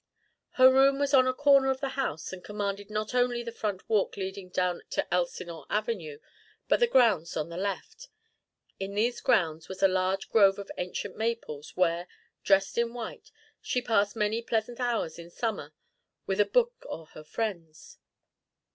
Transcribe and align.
Her 0.53 0.73
room 0.73 0.97
was 0.97 1.13
on 1.13 1.27
a 1.27 1.31
corner 1.33 1.69
of 1.69 1.79
the 1.79 1.89
house 1.89 2.33
and 2.33 2.43
commanded 2.43 2.89
not 2.89 3.13
only 3.13 3.43
the 3.43 3.51
front 3.51 3.87
walk 3.87 4.17
leading 4.17 4.49
down 4.49 4.81
to 4.89 5.13
Elsinore 5.13 5.67
Avenue, 5.69 6.17
but 6.67 6.79
the 6.79 6.87
grounds 6.87 7.37
on 7.37 7.49
the 7.49 7.57
left. 7.57 8.07
In 8.79 8.95
these 8.95 9.21
grounds 9.21 9.69
was 9.69 9.83
a 9.83 9.87
large 9.87 10.31
grove 10.31 10.57
of 10.57 10.71
ancient 10.79 11.15
maples, 11.17 11.77
where, 11.77 12.07
dressed 12.43 12.79
in 12.79 12.95
white, 12.95 13.29
she 13.61 13.79
passed 13.79 14.15
many 14.15 14.41
pleasant 14.41 14.79
hours 14.79 15.19
in 15.19 15.29
summer 15.29 15.71
with 16.25 16.39
a 16.39 16.45
book 16.45 16.83
or 16.89 17.05
her 17.13 17.23
friends. 17.23 17.99